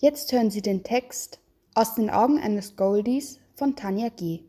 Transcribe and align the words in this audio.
Jetzt 0.00 0.30
hören 0.30 0.48
Sie 0.48 0.62
den 0.62 0.84
Text 0.84 1.40
Aus 1.74 1.96
den 1.96 2.08
Augen 2.08 2.38
eines 2.38 2.76
Goldies 2.76 3.40
von 3.56 3.74
Tanja 3.74 4.10
G. 4.10 4.44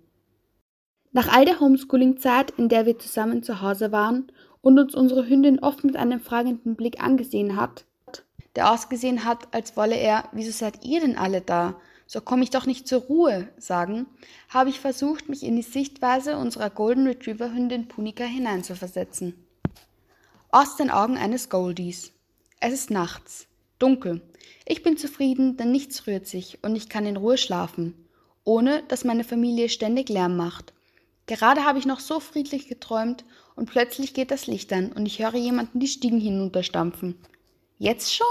Nach 1.11 1.27
all 1.27 1.43
der 1.43 1.59
Homeschooling-Zeit, 1.59 2.52
in 2.52 2.70
der 2.70 2.86
wir 2.86 2.99
zusammen 2.99 3.41
zu 3.41 3.59
Hause 3.59 3.91
waren 3.91 4.31
und 4.62 4.77
uns 4.77 4.93
unsere 4.93 5.27
Hündin 5.27 5.57
oft 5.57 5.84
mit 5.84 5.95
einem 5.95 6.20
fragenden 6.20 6.75
Blick 6.75 7.02
angesehen 7.02 7.55
hat, 7.55 7.85
der 8.55 8.71
ausgesehen 8.71 9.25
hat, 9.25 9.52
als 9.52 9.75
wolle 9.75 9.95
er, 9.95 10.30
wieso 10.34 10.52
seid 10.52 10.85
ihr 10.85 10.99
denn 11.02 11.17
alle 11.17 11.41
da? 11.41 11.81
So 12.05 12.21
komme 12.21 12.43
ich 12.43 12.52
doch 12.52 12.68
nicht 12.68 12.88
zur 12.88 13.02
Ruhe, 13.02 13.50
sagen, 13.57 14.05
habe 14.50 14.70
ich 14.70 14.79
versucht, 14.79 15.29
mich 15.29 15.41
in 15.41 15.55
die 15.55 15.63
Sichtweise 15.63 16.38
unserer 16.38 16.70
Golden 16.70 17.08
Retriever 17.08 17.52
Hündin 17.52 17.88
Punika 17.88 18.23
hineinzuversetzen. 18.23 19.34
Aus 20.52 20.75
den 20.75 20.91
Augen 20.91 21.17
eines 21.17 21.50
Goldies. 21.50 22.11
Es 22.59 22.72
ist 22.72 22.91
nachts, 22.91 23.47
dunkel. 23.80 24.22
Ich 24.66 24.84
bin 24.84 24.98
zufrieden, 24.98 25.58
denn 25.58 25.71
nichts 25.71 26.08
rührt 26.08 26.27
sich 26.27 26.59
und 26.62 26.76
ich 26.76 26.89
kann 26.89 27.05
in 27.05 27.17
Ruhe 27.17 27.38
schlafen, 27.38 27.94
ohne 28.44 28.84
dass 28.88 29.03
meine 29.03 29.23
Familie 29.23 29.70
ständig 29.70 30.09
Lärm 30.09 30.38
macht. 30.38 30.73
Gerade 31.25 31.63
habe 31.63 31.80
ich 31.80 31.85
noch 31.85 31.99
so 31.99 32.20
friedlich 32.20 32.67
geträumt 32.67 33.23
und 33.55 33.70
plötzlich 33.70 34.13
geht 34.13 34.31
das 34.31 34.48
Licht 34.48 34.73
an 34.73 34.91
und 34.91 35.05
ich 35.05 35.20
höre 35.20 35.35
jemanden 35.35 35.80
die 35.80 35.88
Stiegen 35.88 36.20
hinunterstampfen. 36.20 37.16
Jetzt 37.77 38.13
schon? 38.13 38.25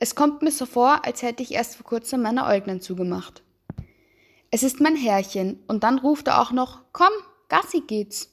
Es 0.00 0.14
kommt 0.14 0.42
mir 0.42 0.50
so 0.50 0.66
vor, 0.66 1.04
als 1.04 1.22
hätte 1.22 1.42
ich 1.42 1.52
erst 1.52 1.76
vor 1.76 1.86
kurzem 1.86 2.22
meine 2.22 2.44
Äuglein 2.46 2.80
zugemacht. 2.80 3.42
Es 4.50 4.62
ist 4.62 4.80
mein 4.80 4.96
Herrchen 4.96 5.60
und 5.68 5.84
dann 5.84 5.98
ruft 5.98 6.28
er 6.28 6.40
auch 6.40 6.52
noch, 6.52 6.80
komm, 6.92 7.12
Gassi 7.48 7.80
geht's. 7.80 8.32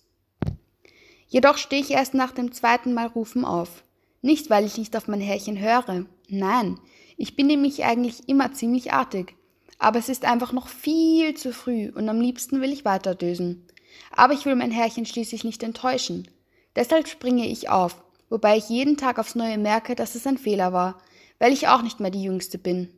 Jedoch 1.27 1.57
stehe 1.57 1.81
ich 1.81 1.91
erst 1.91 2.13
nach 2.13 2.31
dem 2.31 2.51
zweiten 2.51 2.93
Mal 2.93 3.07
rufen 3.07 3.45
auf. 3.45 3.83
Nicht, 4.21 4.49
weil 4.49 4.65
ich 4.65 4.77
nicht 4.77 4.95
auf 4.97 5.07
mein 5.07 5.21
Herrchen 5.21 5.59
höre. 5.59 6.05
Nein, 6.27 6.79
ich 7.21 7.35
bin 7.35 7.45
nämlich 7.45 7.83
eigentlich 7.83 8.27
immer 8.27 8.51
ziemlich 8.51 8.93
artig. 8.93 9.35
Aber 9.77 9.99
es 9.99 10.09
ist 10.09 10.25
einfach 10.25 10.53
noch 10.53 10.67
viel 10.67 11.35
zu 11.35 11.53
früh 11.53 11.91
und 11.93 12.09
am 12.09 12.19
liebsten 12.19 12.61
will 12.61 12.73
ich 12.73 12.83
weiterdösen. 12.83 13.67
Aber 14.11 14.33
ich 14.33 14.45
will 14.45 14.55
mein 14.55 14.71
Herrchen 14.71 15.05
schließlich 15.05 15.43
nicht 15.43 15.61
enttäuschen. 15.61 16.27
Deshalb 16.75 17.07
springe 17.07 17.47
ich 17.47 17.69
auf, 17.69 18.03
wobei 18.29 18.57
ich 18.57 18.69
jeden 18.69 18.97
Tag 18.97 19.19
aufs 19.19 19.35
Neue 19.35 19.59
merke, 19.59 19.93
dass 19.93 20.15
es 20.15 20.25
ein 20.25 20.39
Fehler 20.39 20.73
war, 20.73 20.99
weil 21.37 21.53
ich 21.53 21.67
auch 21.67 21.83
nicht 21.83 21.99
mehr 21.99 22.09
die 22.09 22.23
Jüngste 22.23 22.57
bin. 22.57 22.89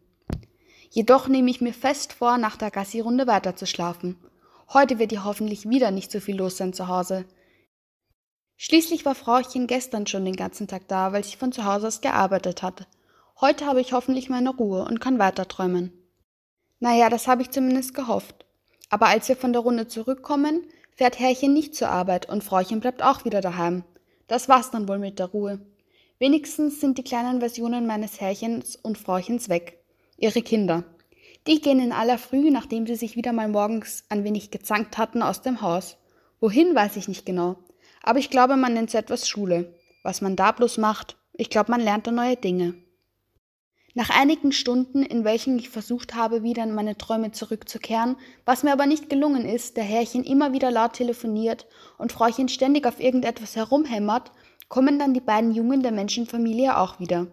Jedoch 0.89 1.27
nehme 1.27 1.51
ich 1.51 1.59
mir 1.59 1.73
fest 1.73 2.13
vor, 2.13 2.37
nach 2.37 2.55
der 2.55 2.71
Gassi-Runde 2.71 3.27
weiter 3.27 3.57
zu 3.57 3.65
schlafen. 3.65 4.15
Heute 4.71 4.99
wird 4.99 5.11
hier 5.11 5.25
hoffentlich 5.25 5.67
wieder 5.67 5.91
nicht 5.91 6.11
so 6.11 6.21
viel 6.21 6.37
los 6.37 6.57
sein 6.57 6.71
zu 6.71 6.87
Hause. 6.87 7.25
Schließlich 8.55 9.03
war 9.03 9.15
Frauchen 9.15 9.67
gestern 9.67 10.07
schon 10.07 10.23
den 10.23 10.37
ganzen 10.37 10.69
Tag 10.69 10.87
da, 10.87 11.11
weil 11.11 11.25
sie 11.25 11.35
von 11.35 11.51
zu 11.51 11.65
Hause 11.65 11.87
aus 11.87 11.99
gearbeitet 11.99 12.61
hat. 12.63 12.87
Heute 13.43 13.65
habe 13.65 13.81
ich 13.81 13.91
hoffentlich 13.91 14.29
meine 14.29 14.51
Ruhe 14.51 14.85
und 14.85 15.01
kann 15.01 15.19
weiter 15.19 15.49
träumen. 15.49 15.91
Naja, 16.79 17.09
das 17.09 17.27
habe 17.27 17.41
ich 17.41 17.51
zumindest 17.51 17.93
gehofft. 17.93 18.45
Aber 18.89 19.07
als 19.07 19.27
wir 19.27 19.35
von 19.35 19.51
der 19.51 19.63
Runde 19.63 19.89
zurückkommen, 19.89 20.65
fährt 20.95 21.19
Herrchen 21.19 21.51
nicht 21.51 21.75
zur 21.75 21.89
Arbeit 21.89 22.29
und 22.29 22.45
Frauchen 22.45 22.79
bleibt 22.79 23.03
auch 23.03 23.25
wieder 23.25 23.41
daheim. 23.41 23.83
Das 24.29 24.47
war's 24.47 24.71
dann 24.71 24.87
wohl 24.87 24.97
mit 24.97 25.19
der 25.19 25.25
Ruhe. 25.25 25.59
Wenigstens 26.19 26.79
sind 26.79 26.97
die 26.97 27.03
kleinen 27.03 27.41
Versionen 27.41 27.85
meines 27.85 28.21
Herrchens 28.21 28.77
und 28.77 28.97
Frauchens 28.97 29.49
weg. 29.49 29.83
Ihre 30.15 30.41
Kinder. 30.41 30.85
Die 31.45 31.59
gehen 31.59 31.81
in 31.81 31.91
aller 31.91 32.19
Früh, 32.19 32.49
nachdem 32.49 32.87
sie 32.87 32.95
sich 32.95 33.17
wieder 33.17 33.33
mal 33.33 33.49
morgens 33.49 34.05
ein 34.07 34.23
wenig 34.23 34.51
gezankt 34.51 34.97
hatten, 34.97 35.21
aus 35.21 35.41
dem 35.41 35.59
Haus. 35.59 35.97
Wohin, 36.39 36.73
weiß 36.73 36.95
ich 36.95 37.09
nicht 37.09 37.25
genau. 37.25 37.57
Aber 38.03 38.19
ich 38.19 38.29
glaube, 38.29 38.55
man 38.55 38.73
nennt 38.73 38.87
es 38.87 38.95
etwas 38.95 39.27
Schule. 39.27 39.75
Was 40.01 40.21
man 40.21 40.37
da 40.37 40.53
bloß 40.53 40.77
macht, 40.77 41.17
ich 41.33 41.49
glaube, 41.49 41.71
man 41.71 41.81
lernt 41.81 42.07
da 42.07 42.11
neue 42.11 42.37
Dinge. 42.37 42.75
Nach 43.95 44.09
einigen 44.09 44.51
Stunden, 44.51 45.03
in 45.03 45.23
welchen 45.23 45.59
ich 45.59 45.69
versucht 45.69 46.15
habe, 46.15 46.41
wieder 46.41 46.63
in 46.63 46.73
meine 46.73 46.97
Träume 46.97 47.31
zurückzukehren, 47.31 48.15
was 48.43 48.63
mir 48.63 48.73
aber 48.73 48.87
nicht 48.87 49.07
gelungen 49.07 49.45
ist, 49.45 49.77
der 49.77 49.83
Herrchen 49.83 50.23
immer 50.23 50.51
wieder 50.51 50.71
laut 50.71 50.93
telefoniert 50.93 51.67
und 51.99 52.11
Frauchen 52.11 52.49
ständig 52.49 52.87
auf 52.87 52.99
irgendetwas 52.99 53.55
herumhämmert, 53.55 54.31
kommen 54.67 54.97
dann 54.97 55.13
die 55.13 55.21
beiden 55.21 55.51
Jungen 55.51 55.83
der 55.83 55.91
Menschenfamilie 55.91 56.75
auch 56.75 56.99
wieder. 56.99 57.27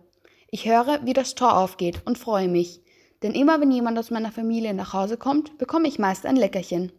Ich 0.51 0.67
höre, 0.69 1.01
wie 1.07 1.15
das 1.15 1.35
Tor 1.35 1.57
aufgeht 1.57 2.03
und 2.05 2.19
freue 2.19 2.49
mich, 2.49 2.83
denn 3.23 3.33
immer 3.33 3.59
wenn 3.63 3.71
jemand 3.71 3.99
aus 3.99 4.11
meiner 4.11 4.31
Familie 4.31 4.75
nach 4.75 4.93
Hause 4.93 5.17
kommt, 5.17 5.57
bekomme 5.57 5.89
ich 5.89 5.99
meist 5.99 6.27
ein 6.27 6.37
Leckerchen. 6.37 6.93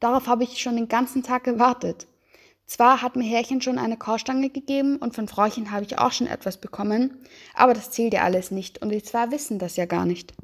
Darauf 0.00 0.26
habe 0.26 0.44
ich 0.44 0.60
schon 0.60 0.76
den 0.76 0.88
ganzen 0.88 1.22
Tag 1.22 1.44
gewartet. 1.44 2.08
Zwar 2.68 3.00
hat 3.00 3.16
mir 3.16 3.24
Härchen 3.24 3.62
schon 3.62 3.78
eine 3.78 3.96
Kaustange 3.96 4.50
gegeben 4.50 4.98
und 4.98 5.14
von 5.14 5.26
Frauchen 5.26 5.70
habe 5.70 5.86
ich 5.86 5.98
auch 5.98 6.12
schon 6.12 6.26
etwas 6.26 6.58
bekommen, 6.58 7.16
aber 7.54 7.72
das 7.72 7.90
zählt 7.90 8.12
ja 8.12 8.24
alles 8.24 8.50
nicht 8.50 8.82
und 8.82 8.90
die 8.90 9.02
zwei 9.02 9.30
wissen 9.30 9.58
das 9.58 9.76
ja 9.76 9.86
gar 9.86 10.04
nicht. 10.04 10.34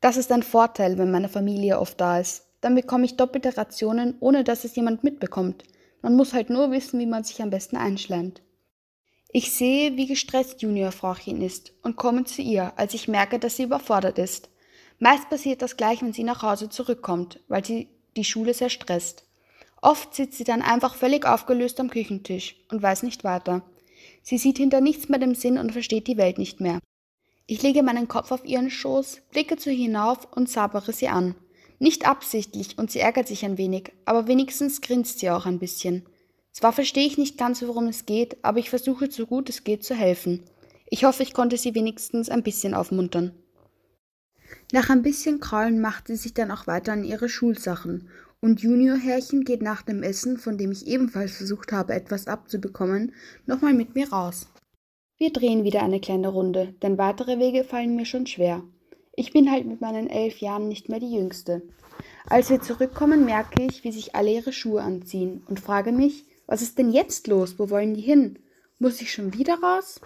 Das 0.00 0.16
ist 0.16 0.32
ein 0.32 0.42
Vorteil, 0.42 0.96
wenn 0.96 1.10
meine 1.10 1.28
Familie 1.28 1.78
oft 1.78 2.00
da 2.00 2.18
ist. 2.18 2.46
Dann 2.62 2.74
bekomme 2.74 3.04
ich 3.04 3.18
doppelte 3.18 3.54
Rationen, 3.58 4.14
ohne 4.20 4.42
dass 4.42 4.64
es 4.64 4.74
jemand 4.74 5.04
mitbekommt. 5.04 5.64
Man 6.00 6.16
muss 6.16 6.32
halt 6.32 6.48
nur 6.48 6.70
wissen, 6.70 6.98
wie 6.98 7.06
man 7.06 7.24
sich 7.24 7.42
am 7.42 7.50
besten 7.50 7.76
einschleimt. 7.76 8.40
Ich 9.28 9.52
sehe, 9.52 9.96
wie 9.96 10.06
gestresst 10.06 10.62
Junior 10.62 10.92
Frauchen 10.92 11.42
ist 11.42 11.74
und 11.82 11.96
komme 11.96 12.24
zu 12.24 12.40
ihr, 12.40 12.72
als 12.76 12.94
ich 12.94 13.06
merke, 13.06 13.38
dass 13.38 13.56
sie 13.56 13.64
überfordert 13.64 14.18
ist. 14.18 14.48
Meist 14.98 15.28
passiert 15.28 15.60
das 15.60 15.76
gleich, 15.76 16.00
wenn 16.00 16.14
sie 16.14 16.24
nach 16.24 16.42
Hause 16.42 16.70
zurückkommt, 16.70 17.38
weil 17.48 17.64
sie 17.64 17.88
die 18.16 18.24
Schule 18.24 18.54
sehr 18.54 18.70
stresst. 18.70 19.26
Oft 19.82 20.14
sitzt 20.14 20.38
sie 20.38 20.44
dann 20.44 20.62
einfach 20.62 20.94
völlig 20.94 21.26
aufgelöst 21.26 21.80
am 21.80 21.90
Küchentisch 21.90 22.56
und 22.70 22.80
weiß 22.80 23.02
nicht 23.02 23.24
weiter. 23.24 23.62
Sie 24.22 24.38
sieht 24.38 24.58
hinter 24.58 24.80
nichts 24.80 25.08
mehr 25.08 25.18
den 25.18 25.34
Sinn 25.34 25.58
und 25.58 25.72
versteht 25.72 26.06
die 26.06 26.16
Welt 26.16 26.38
nicht 26.38 26.60
mehr. 26.60 26.78
Ich 27.46 27.62
lege 27.62 27.82
meinen 27.82 28.06
Kopf 28.06 28.30
auf 28.30 28.44
ihren 28.44 28.70
Schoß, 28.70 29.22
blicke 29.32 29.56
zu 29.56 29.70
ihr 29.70 29.76
hinauf 29.76 30.28
und 30.30 30.48
sabere 30.48 30.92
sie 30.92 31.08
an. 31.08 31.34
Nicht 31.80 32.06
absichtlich 32.06 32.78
und 32.78 32.92
sie 32.92 33.00
ärgert 33.00 33.26
sich 33.26 33.44
ein 33.44 33.58
wenig, 33.58 33.92
aber 34.04 34.28
wenigstens 34.28 34.80
grinst 34.82 35.18
sie 35.18 35.30
auch 35.30 35.46
ein 35.46 35.58
bisschen. 35.58 36.06
Zwar 36.52 36.72
verstehe 36.72 37.06
ich 37.06 37.18
nicht 37.18 37.36
ganz, 37.36 37.60
worum 37.62 37.88
es 37.88 38.06
geht, 38.06 38.36
aber 38.44 38.60
ich 38.60 38.70
versuche 38.70 39.10
so 39.10 39.26
gut 39.26 39.48
es 39.48 39.64
geht 39.64 39.82
zu 39.82 39.96
helfen. 39.96 40.44
Ich 40.90 41.02
hoffe, 41.04 41.24
ich 41.24 41.34
konnte 41.34 41.56
sie 41.56 41.74
wenigstens 41.74 42.28
ein 42.28 42.44
bisschen 42.44 42.74
aufmuntern. 42.74 43.32
Nach 44.72 44.90
ein 44.90 45.02
bisschen 45.02 45.40
Kraulen 45.40 45.80
macht 45.80 46.06
sie 46.06 46.16
sich 46.16 46.34
dann 46.34 46.52
auch 46.52 46.68
weiter 46.68 46.92
an 46.92 47.02
ihre 47.02 47.28
Schulsachen 47.28 48.08
und 48.42 48.60
Junior-Härchen 48.60 49.44
geht 49.44 49.62
nach 49.62 49.82
dem 49.82 50.02
Essen, 50.02 50.36
von 50.36 50.58
dem 50.58 50.72
ich 50.72 50.88
ebenfalls 50.88 51.36
versucht 51.36 51.70
habe, 51.70 51.94
etwas 51.94 52.26
abzubekommen, 52.26 53.14
nochmal 53.46 53.72
mit 53.72 53.94
mir 53.94 54.12
raus. 54.12 54.48
Wir 55.16 55.32
drehen 55.32 55.62
wieder 55.62 55.82
eine 55.82 56.00
kleine 56.00 56.28
Runde, 56.28 56.74
denn 56.82 56.98
weitere 56.98 57.38
Wege 57.38 57.62
fallen 57.62 57.94
mir 57.94 58.04
schon 58.04 58.26
schwer. 58.26 58.64
Ich 59.14 59.32
bin 59.32 59.50
halt 59.50 59.66
mit 59.66 59.80
meinen 59.80 60.10
elf 60.10 60.38
Jahren 60.38 60.66
nicht 60.66 60.88
mehr 60.88 60.98
die 60.98 61.14
Jüngste. 61.14 61.62
Als 62.26 62.50
wir 62.50 62.60
zurückkommen, 62.60 63.24
merke 63.24 63.62
ich, 63.62 63.84
wie 63.84 63.92
sich 63.92 64.16
alle 64.16 64.32
ihre 64.32 64.52
Schuhe 64.52 64.82
anziehen 64.82 65.44
und 65.48 65.60
frage 65.60 65.92
mich, 65.92 66.24
was 66.46 66.62
ist 66.62 66.78
denn 66.78 66.90
jetzt 66.90 67.28
los? 67.28 67.60
Wo 67.60 67.70
wollen 67.70 67.94
die 67.94 68.00
hin? 68.00 68.40
Muss 68.80 69.00
ich 69.00 69.12
schon 69.12 69.34
wieder 69.34 69.60
raus? 69.62 70.00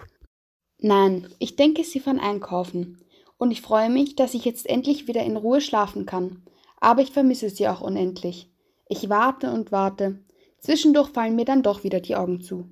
Nein, 0.79 1.27
ich 1.39 1.55
denke, 1.55 1.83
sie 1.83 1.99
fahren 1.99 2.19
einkaufen. 2.19 2.99
Und 3.39 3.49
ich 3.49 3.61
freue 3.61 3.89
mich, 3.89 4.15
dass 4.15 4.35
ich 4.35 4.45
jetzt 4.45 4.69
endlich 4.69 5.07
wieder 5.07 5.23
in 5.23 5.37
Ruhe 5.37 5.61
schlafen 5.61 6.05
kann 6.05 6.43
aber 6.79 7.01
ich 7.01 7.11
vermisse 7.11 7.49
sie 7.49 7.67
auch 7.67 7.81
unendlich. 7.81 8.49
Ich 8.87 9.09
warte 9.09 9.51
und 9.51 9.71
warte. 9.71 10.23
Zwischendurch 10.59 11.09
fallen 11.09 11.35
mir 11.35 11.45
dann 11.45 11.63
doch 11.63 11.83
wieder 11.83 11.99
die 11.99 12.15
Augen 12.15 12.41
zu. 12.41 12.69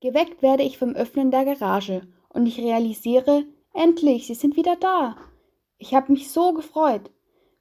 Geweckt 0.00 0.42
werde 0.42 0.62
ich 0.62 0.78
vom 0.78 0.94
Öffnen 0.94 1.30
der 1.30 1.44
Garage 1.44 2.02
und 2.28 2.46
ich 2.46 2.58
realisiere, 2.58 3.44
endlich, 3.72 4.26
sie 4.26 4.34
sind 4.34 4.56
wieder 4.56 4.76
da. 4.76 5.16
Ich 5.78 5.94
habe 5.94 6.12
mich 6.12 6.30
so 6.30 6.52
gefreut. 6.52 7.10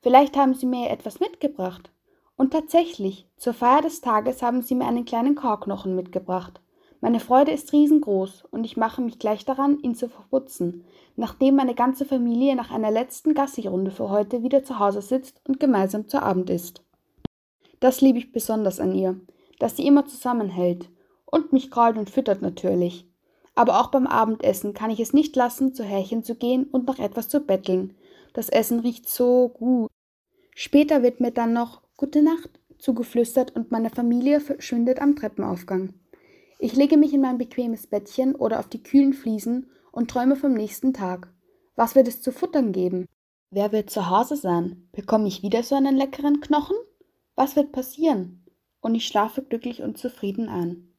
Vielleicht 0.01 0.35
haben 0.35 0.53
sie 0.53 0.65
mir 0.65 0.89
etwas 0.89 1.19
mitgebracht. 1.19 1.91
Und 2.35 2.51
tatsächlich, 2.51 3.27
zur 3.37 3.53
Feier 3.53 3.81
des 3.81 4.01
Tages 4.01 4.41
haben 4.41 4.61
sie 4.61 4.75
mir 4.75 4.87
einen 4.87 5.05
kleinen 5.05 5.35
Korknochen 5.35 5.95
mitgebracht. 5.95 6.59
Meine 7.03 7.19
Freude 7.19 7.51
ist 7.51 7.73
riesengroß 7.73 8.45
und 8.49 8.63
ich 8.63 8.77
mache 8.77 9.01
mich 9.01 9.19
gleich 9.19 9.43
daran, 9.43 9.77
ihn 9.81 9.93
zu 9.93 10.07
verputzen, 10.07 10.85
nachdem 11.17 11.57
meine 11.57 11.75
ganze 11.75 12.05
Familie 12.05 12.55
nach 12.55 12.71
einer 12.71 12.91
letzten 12.91 13.33
Gassi-Runde 13.33 13.91
für 13.91 14.09
heute 14.09 14.41
wieder 14.41 14.63
zu 14.63 14.79
Hause 14.79 15.01
sitzt 15.01 15.41
und 15.45 15.59
gemeinsam 15.59 16.07
zu 16.07 16.23
Abend 16.23 16.49
isst. 16.49 16.81
Das 17.81 17.99
liebe 17.99 18.19
ich 18.19 18.31
besonders 18.31 18.79
an 18.79 18.95
ihr, 18.95 19.19
dass 19.59 19.75
sie 19.75 19.85
immer 19.85 20.05
zusammenhält 20.05 20.89
und 21.25 21.51
mich 21.51 21.69
krault 21.69 21.97
und 21.97 22.09
füttert 22.09 22.41
natürlich. 22.41 23.05
Aber 23.53 23.81
auch 23.81 23.87
beim 23.87 24.07
Abendessen 24.07 24.73
kann 24.73 24.89
ich 24.89 25.01
es 25.01 25.11
nicht 25.11 25.35
lassen, 25.35 25.73
zu 25.73 25.83
Härchen 25.83 26.23
zu 26.23 26.35
gehen 26.35 26.67
und 26.71 26.87
nach 26.87 26.99
etwas 26.99 27.27
zu 27.27 27.41
betteln. 27.41 27.97
Das 28.31 28.47
Essen 28.47 28.79
riecht 28.79 29.09
so 29.09 29.49
gut. 29.49 29.91
Später 30.55 31.03
wird 31.03 31.19
mir 31.19 31.31
dann 31.31 31.51
noch 31.51 31.81
Gute 31.97 32.21
Nacht 32.21 32.61
zugeflüstert 32.77 33.53
und 33.57 33.71
meine 33.71 33.89
Familie 33.89 34.39
verschwindet 34.39 35.01
am 35.01 35.17
Treppenaufgang. 35.17 35.95
Ich 36.59 36.75
lege 36.75 36.97
mich 36.97 37.13
in 37.13 37.21
mein 37.21 37.37
bequemes 37.37 37.87
Bettchen 37.87 38.35
oder 38.35 38.59
auf 38.59 38.69
die 38.69 38.81
kühlen 38.81 39.13
Fliesen 39.13 39.69
und 39.91 40.09
träume 40.09 40.35
vom 40.35 40.53
nächsten 40.53 40.93
Tag. 40.93 41.33
Was 41.75 41.95
wird 41.95 42.07
es 42.07 42.21
zu 42.21 42.31
futtern 42.31 42.71
geben? 42.71 43.07
Wer 43.49 43.71
wird 43.71 43.89
zu 43.89 44.09
Hause 44.09 44.35
sein? 44.35 44.87
Bekomme 44.91 45.27
ich 45.27 45.43
wieder 45.43 45.63
so 45.63 45.75
einen 45.75 45.95
leckeren 45.95 46.41
Knochen? 46.41 46.75
Was 47.35 47.55
wird 47.55 47.71
passieren? 47.71 48.45
Und 48.81 48.95
ich 48.95 49.07
schlafe 49.07 49.41
glücklich 49.41 49.81
und 49.81 49.97
zufrieden 49.97 50.49
ein. 50.49 50.92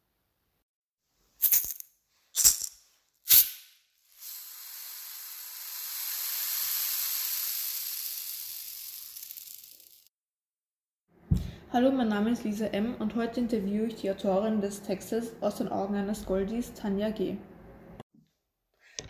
Hallo, 11.75 11.91
mein 11.91 12.07
Name 12.07 12.31
ist 12.31 12.45
Lisa 12.45 12.67
M. 12.67 12.95
und 13.01 13.17
heute 13.17 13.41
interviewe 13.41 13.87
ich 13.87 13.97
die 13.97 14.09
Autorin 14.09 14.61
des 14.61 14.83
Textes 14.83 15.33
Aus 15.41 15.57
den 15.57 15.67
Augen 15.67 15.97
eines 15.97 16.25
Goldies, 16.25 16.73
Tanja 16.73 17.11
G. 17.11 17.37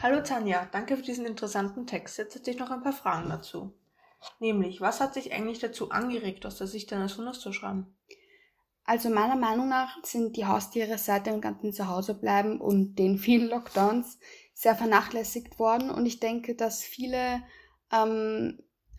Hallo 0.01 0.23
Tanja, 0.23 0.67
danke 0.73 0.97
für 0.97 1.03
diesen 1.03 1.27
interessanten 1.27 1.87
Text. 1.87 2.17
Jetzt 2.17 2.35
hätte 2.37 2.51
ich 2.51 2.59
noch 2.59 2.71
ein 2.71 2.83
paar 2.83 2.95
Fragen 2.95 3.29
dazu. 3.29 3.75
Nämlich, 4.41 4.81
was 4.81 5.03
hat 5.03 5.13
sich 5.13 5.35
eigentlich 5.35 5.59
dazu 5.59 5.91
angeregt, 5.91 6.47
aus 6.47 6.57
der 6.57 6.67
Sicht 6.67 6.91
deines 6.91 7.19
Hundes 7.19 7.39
zu 7.41 7.53
schreiben? 7.53 7.99
Also 8.85 9.11
meiner 9.11 9.37
Meinung 9.37 9.69
nach 9.69 10.03
sind 10.03 10.35
die 10.39 10.47
Haustiere 10.47 10.97
seit 10.97 11.27
dem 11.27 11.43
ganzen 11.43 11.75
Zuhausebleiben 11.75 12.63
und 12.63 12.95
den 12.99 13.19
vielen 13.19 13.51
Lockdowns 13.51 14.19
sehr 14.55 14.75
vernachlässigt 14.75 15.59
worden. 15.59 15.91
Und 15.91 16.07
ich 16.07 16.19
denke, 16.19 16.55
dass 16.55 16.83
viele 16.83 17.43
ähm, 17.93 18.59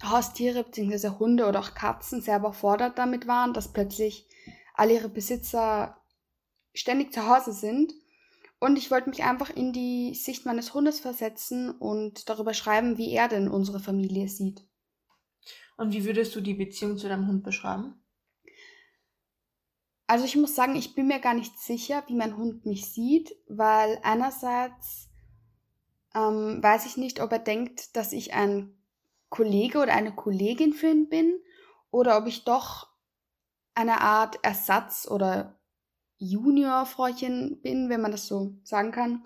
Haustiere 0.10 0.64
bzw. 0.64 1.10
Hunde 1.20 1.48
oder 1.48 1.60
auch 1.60 1.74
Katzen 1.74 2.22
sehr 2.22 2.38
überfordert 2.38 2.98
damit 2.98 3.28
waren, 3.28 3.54
dass 3.54 3.72
plötzlich 3.72 4.28
alle 4.74 4.94
ihre 4.94 5.10
Besitzer 5.10 5.98
ständig 6.74 7.14
zu 7.14 7.28
Hause 7.28 7.54
sind. 7.54 7.94
Und 8.60 8.78
ich 8.78 8.90
wollte 8.92 9.10
mich 9.10 9.24
einfach 9.24 9.50
in 9.50 9.74
die 9.74 10.14
Sicht 10.16 10.46
meines 10.46 10.74
Hundes 10.74 11.00
versetzen 11.00 11.72
und 11.72 12.30
darüber 12.30 12.54
schreiben, 12.54 12.98
wie 12.98 13.12
er 13.12 13.28
denn 13.28 13.48
unsere 13.48 13.80
Familie 13.80 14.28
sieht. 14.28 14.66
Und 15.78 15.94
wie 15.94 16.06
würdest 16.06 16.36
du 16.36 16.42
die 16.42 16.54
Beziehung 16.54 16.98
zu 16.98 17.10
deinem 17.10 17.28
Hund 17.28 17.44
beschreiben? 17.44 18.02
Also 20.08 20.26
ich 20.26 20.36
muss 20.36 20.56
sagen, 20.56 20.76
ich 20.76 20.96
bin 20.96 21.08
mir 21.08 21.20
gar 21.20 21.34
nicht 21.34 21.58
sicher, 21.60 22.04
wie 22.08 22.16
mein 22.16 22.38
Hund 22.38 22.66
mich 22.66 22.92
sieht, 22.92 23.36
weil 23.48 24.00
einerseits 24.04 25.10
ähm, 26.14 26.62
weiß 26.62 26.86
ich 26.86 26.96
nicht, 26.96 27.20
ob 27.22 27.32
er 27.32 27.40
denkt, 27.40 27.96
dass 27.96 28.14
ich 28.14 28.34
ein 28.34 28.74
Kollege 29.36 29.80
oder 29.80 29.94
eine 29.94 30.16
Kollegin 30.16 30.74
für 30.74 30.88
ihn 30.88 31.10
bin 31.10 31.40
oder 31.92 32.18
ob 32.18 32.28
ich 32.28 32.46
doch 32.46 32.88
eine 33.74 34.02
Art 34.02 34.40
Ersatz 34.44 35.08
oder 35.10 35.60
Juniorfräuchen 36.18 37.62
bin, 37.62 37.90
wenn 37.90 38.02
man 38.02 38.12
das 38.12 38.28
so 38.28 38.54
sagen 38.64 38.92
kann. 38.92 39.24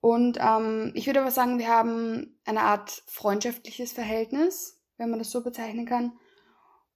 Und 0.00 0.38
ähm, 0.40 0.92
ich 0.94 1.06
würde 1.06 1.20
aber 1.20 1.30
sagen, 1.30 1.58
wir 1.58 1.68
haben 1.68 2.40
eine 2.46 2.62
Art 2.62 3.02
freundschaftliches 3.06 3.92
Verhältnis, 3.92 4.82
wenn 4.96 5.10
man 5.10 5.18
das 5.18 5.30
so 5.30 5.42
bezeichnen 5.42 5.84
kann. 5.84 6.18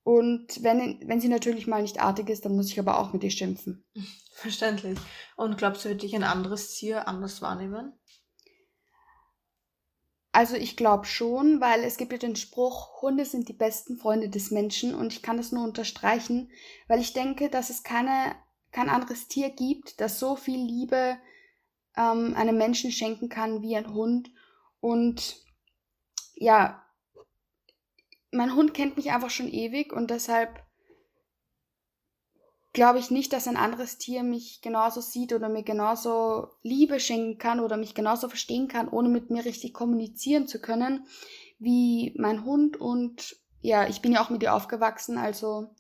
Und 0.03 0.63
wenn, 0.63 1.03
wenn 1.07 1.21
sie 1.21 1.29
natürlich 1.29 1.67
mal 1.67 1.83
nicht 1.83 2.01
artig 2.01 2.29
ist, 2.31 2.45
dann 2.45 2.57
muss 2.57 2.71
ich 2.71 2.79
aber 2.79 2.99
auch 2.99 3.13
mit 3.13 3.25
ihr 3.25 3.31
schimpfen. 3.31 3.85
Verständlich. 4.33 4.99
Und 5.37 5.59
glaubst 5.59 5.85
du, 5.85 5.91
wird 5.91 6.03
dich 6.03 6.15
ein 6.15 6.25
anderes 6.25 6.75
Tier 6.75 7.07
anders 7.07 7.43
wahrnehmen? 7.43 7.93
Also 10.35 10.57
ich 10.57 10.77
glaube 10.77 11.07
schon, 11.07 11.61
weil 11.61 11.85
es 11.85 11.97
gibt 11.97 12.11
ja 12.11 12.19
den 12.19 12.35
Spruch, 12.35 13.01
Hunde 13.01 13.25
sind 13.25 13.49
die 13.49 13.53
besten 13.53 13.97
Freunde 13.97 14.29
des 14.29 14.51
Menschen 14.51 14.93
und 14.93 15.13
ich 15.13 15.23
kann 15.23 15.37
das 15.37 15.53
nur 15.53 15.63
unterstreichen, 15.63 16.51
weil 16.89 17.01
ich 17.01 17.13
denke, 17.13 17.49
dass 17.49 17.71
es 17.71 17.85
keine, 17.85 18.35
kein 18.73 18.89
anderes 18.89 19.29
Tier 19.29 19.51
gibt, 19.51 20.01
das 20.01 20.19
so 20.19 20.35
viel 20.35 20.59
Liebe 20.59 21.19
ähm, 21.97 22.35
einem 22.35 22.59
Menschen 22.59 22.91
schenken 22.91 23.29
kann 23.29 23.63
wie 23.63 23.77
ein 23.77 23.95
Hund. 23.95 24.33
Und 24.81 25.37
ja, 26.35 26.85
mein 28.33 28.57
Hund 28.57 28.75
kennt 28.75 28.97
mich 28.97 29.13
einfach 29.13 29.31
schon 29.31 29.47
ewig 29.47 29.93
und 29.93 30.11
deshalb 30.11 30.64
glaube 32.75 32.99
ich 32.99 33.11
nicht, 33.11 33.33
dass 33.33 33.49
ein 33.49 33.57
anderes 33.57 33.97
Tier 33.97 34.23
mich 34.23 34.61
genauso 34.61 35.01
sieht 35.01 35.33
oder 35.33 35.49
mir 35.49 35.63
genauso 35.63 36.49
Liebe 36.63 37.01
schenken 37.01 37.39
kann 37.39 37.61
oder 37.61 37.79
mich 37.79 37.95
genauso 37.95 38.29
verstehen 38.29 38.69
kann, 38.69 38.89
ohne 38.89 39.09
mit 39.09 39.31
mir 39.31 39.45
richtig 39.47 39.73
kommunizieren 39.73 40.47
zu 40.47 40.61
können, 40.61 41.07
wie 41.59 42.13
mein 42.19 42.45
Hund. 42.45 42.77
Und 42.77 43.37
ja, 43.63 43.89
ich 43.89 44.03
bin 44.03 44.13
ja 44.13 44.23
auch 44.23 44.29
mit 44.29 44.43
ihr 44.43 44.55
aufgewachsen, 44.55 45.17
also 45.17 45.71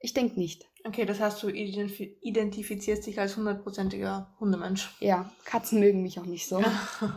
ich 0.00 0.12
denke 0.12 0.38
nicht. 0.38 0.68
Okay, 0.86 1.06
das 1.06 1.18
heißt, 1.18 1.42
du 1.42 1.48
identifizierst 1.48 3.06
dich 3.06 3.18
als 3.18 3.38
hundertprozentiger 3.38 4.34
Hundemensch. 4.38 4.94
Ja, 5.00 5.32
Katzen 5.46 5.80
mögen 5.80 6.02
mich 6.02 6.20
auch 6.20 6.26
nicht 6.26 6.46
so. 6.46 6.62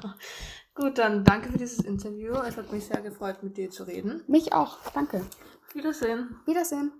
Gut, 0.75 0.99
dann 0.99 1.25
danke 1.25 1.51
für 1.51 1.57
dieses 1.57 1.79
Interview. 1.79 2.33
Es 2.35 2.55
hat 2.55 2.71
mich 2.71 2.85
sehr 2.85 3.01
gefreut, 3.01 3.41
mit 3.41 3.57
dir 3.57 3.71
zu 3.71 3.83
reden. 3.83 4.23
Mich 4.27 4.53
auch. 4.53 4.77
Danke. 4.93 5.25
Wiedersehen. 5.73 6.37
Wiedersehen. 6.45 6.93